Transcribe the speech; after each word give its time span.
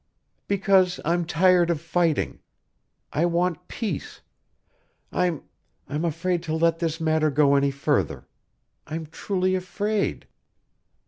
"Because 0.47 0.99
I'm 1.05 1.25
tired 1.25 1.69
of 1.69 1.79
fighting. 1.79 2.39
I 3.13 3.27
want 3.27 3.67
peace. 3.67 4.21
I'm 5.11 5.43
I'm 5.87 6.05
afraid 6.05 6.41
to 6.49 6.55
let 6.55 6.79
this 6.79 6.99
matter 6.99 7.29
go 7.29 7.53
any 7.53 7.69
further. 7.69 8.27
I'm 8.87 9.05
truly 9.05 9.53
afraid." 9.53 10.25